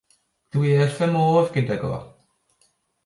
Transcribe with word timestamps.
Dw 0.53 0.63
i 0.69 0.71
wrth 0.79 1.03
'y 1.07 1.09
modd 1.17 1.53
gydag 1.59 1.85
o. 1.91 1.95